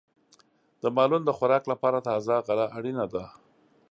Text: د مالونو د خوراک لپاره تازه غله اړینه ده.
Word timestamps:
د 0.81 0.83
مالونو 0.95 1.25
د 1.27 1.31
خوراک 1.37 1.63
لپاره 1.71 2.05
تازه 2.09 2.33
غله 2.47 2.65
اړینه 2.77 3.05
ده. 3.13 3.25